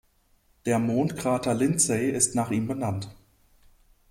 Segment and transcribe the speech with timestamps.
[0.65, 3.15] Der Mondkrater Lindsay ist nach ihm benannt.